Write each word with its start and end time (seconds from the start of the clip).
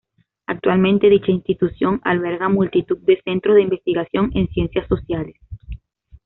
Actualmente, 0.47 1.11
dicha 1.11 1.31
institución, 1.31 2.01
alberga 2.03 2.49
multitud 2.49 2.97
de 3.01 3.21
centros 3.23 3.55
de 3.57 3.61
investigación 3.61 4.31
en 4.33 4.47
ciencias 4.47 4.87
sociales. 4.87 5.35